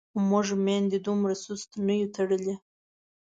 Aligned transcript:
موږ 0.29 0.47
میندو 0.65 0.97
دومره 1.07 1.33
سست 1.43 1.69
نه 1.85 1.93
یو 2.01 2.09
تړلي. 2.15 2.55